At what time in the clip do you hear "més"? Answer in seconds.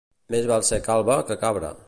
0.35-0.47